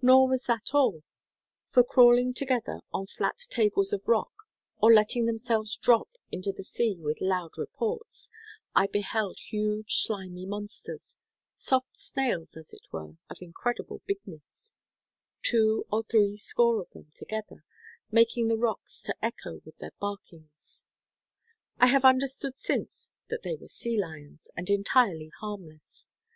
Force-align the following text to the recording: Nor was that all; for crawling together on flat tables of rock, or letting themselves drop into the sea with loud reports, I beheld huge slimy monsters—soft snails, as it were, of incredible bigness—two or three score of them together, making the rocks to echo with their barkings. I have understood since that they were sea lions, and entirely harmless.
Nor 0.00 0.28
was 0.28 0.44
that 0.44 0.72
all; 0.72 1.02
for 1.70 1.82
crawling 1.82 2.32
together 2.32 2.80
on 2.92 3.08
flat 3.08 3.38
tables 3.48 3.92
of 3.92 4.06
rock, 4.06 4.30
or 4.80 4.94
letting 4.94 5.26
themselves 5.26 5.74
drop 5.76 6.10
into 6.30 6.52
the 6.52 6.62
sea 6.62 7.00
with 7.00 7.20
loud 7.20 7.58
reports, 7.58 8.30
I 8.72 8.86
beheld 8.86 9.38
huge 9.40 9.96
slimy 10.04 10.46
monsters—soft 10.46 11.96
snails, 11.96 12.56
as 12.56 12.72
it 12.72 12.84
were, 12.92 13.16
of 13.28 13.38
incredible 13.40 14.00
bigness—two 14.06 15.86
or 15.90 16.04
three 16.04 16.36
score 16.36 16.80
of 16.80 16.90
them 16.90 17.10
together, 17.16 17.64
making 18.12 18.46
the 18.46 18.56
rocks 18.58 19.02
to 19.02 19.16
echo 19.20 19.60
with 19.64 19.76
their 19.78 19.94
barkings. 19.98 20.86
I 21.80 21.88
have 21.88 22.04
understood 22.04 22.56
since 22.56 23.10
that 23.28 23.42
they 23.42 23.56
were 23.56 23.66
sea 23.66 23.98
lions, 23.98 24.52
and 24.56 24.70
entirely 24.70 25.32
harmless. 25.40 26.06